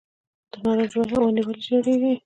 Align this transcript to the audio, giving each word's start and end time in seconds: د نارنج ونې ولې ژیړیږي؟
د 0.51 0.53
نارنج 0.63 0.93
ونې 1.17 1.41
ولې 1.45 1.61
ژیړیږي؟ 1.67 2.13